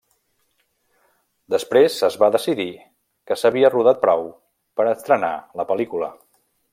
[1.55, 2.67] Després es va decidir
[3.31, 4.27] que s’havia rodat prou
[4.81, 6.11] per estrenar la pel·lícula.